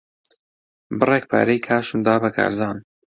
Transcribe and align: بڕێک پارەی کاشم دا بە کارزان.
بڕێک 0.99 1.25
پارەی 1.31 1.63
کاشم 1.67 1.99
دا 2.07 2.15
بە 2.23 2.29
کارزان. 2.37 2.77